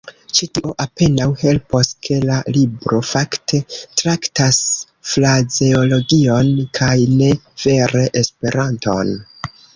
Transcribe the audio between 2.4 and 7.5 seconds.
libro fakte traktas frazeologion kaj ne